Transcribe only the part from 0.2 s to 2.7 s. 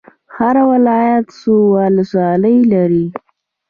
هر ولایت څو ولسوالۍ